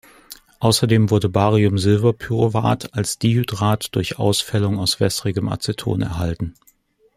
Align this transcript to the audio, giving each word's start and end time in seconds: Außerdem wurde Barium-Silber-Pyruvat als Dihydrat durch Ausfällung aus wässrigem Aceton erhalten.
Außerdem 0.59 1.11
wurde 1.11 1.29
Barium-Silber-Pyruvat 1.29 2.95
als 2.95 3.19
Dihydrat 3.19 3.89
durch 3.93 4.17
Ausfällung 4.17 4.79
aus 4.79 4.99
wässrigem 4.99 5.47
Aceton 5.47 6.01
erhalten. 6.01 6.55